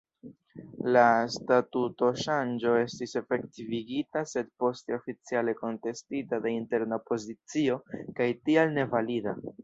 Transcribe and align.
La 0.95 1.01
statutoŝanĝo 1.33 2.71
estis 2.83 3.13
efektivigita, 3.19 4.23
sed 4.31 4.49
poste 4.63 4.95
oficiale 4.97 5.53
kontestita 5.59 6.39
de 6.47 6.53
interna 6.61 6.99
opozicio, 7.03 7.77
kaj 8.21 8.29
tial 8.49 8.73
nevalida. 8.79 9.35